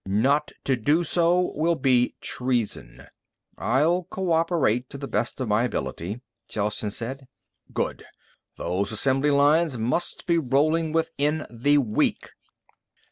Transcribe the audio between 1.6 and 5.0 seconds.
be treason." "I'll cooperate to